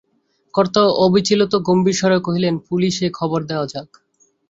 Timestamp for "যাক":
3.67-3.89